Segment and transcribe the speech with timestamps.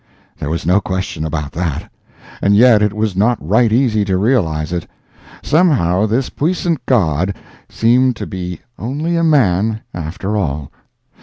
[0.39, 1.91] There was no question about that,
[2.41, 4.87] and yet it was not right easy to realize it.
[5.43, 7.35] Somehow this puissant god
[7.69, 10.71] seemed to be only a man, after all.